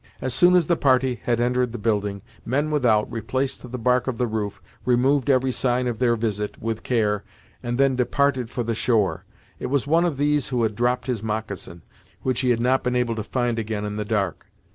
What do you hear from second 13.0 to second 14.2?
to find again in the